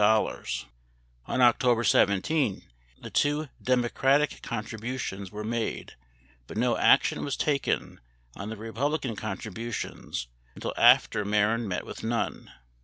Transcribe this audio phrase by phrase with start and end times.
[0.03, 0.07] 8
[1.27, 2.63] On October 17,
[3.03, 5.93] the two Democratic contribu tions were made,
[6.47, 7.99] but no action was taken
[8.35, 10.25] on the Republican contribu tions
[10.55, 12.49] until after Mehren met with Nunn.